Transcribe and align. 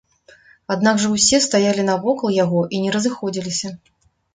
Аднак 0.75 0.95
жа 1.03 1.11
ўсе 1.13 1.41
стаялі 1.47 1.87
навокал 1.93 2.37
яго 2.43 2.67
і 2.75 2.85
не 2.87 2.99
разыходзіліся. 3.01 3.77